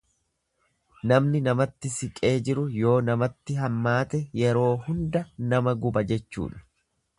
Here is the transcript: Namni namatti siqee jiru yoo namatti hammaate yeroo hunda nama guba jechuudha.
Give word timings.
Namni 1.11 1.41
namatti 1.47 1.91
siqee 1.95 2.31
jiru 2.47 2.63
yoo 2.77 2.95
namatti 3.11 3.59
hammaate 3.61 4.23
yeroo 4.41 4.73
hunda 4.89 5.25
nama 5.55 5.77
guba 5.87 6.07
jechuudha. 6.15 6.67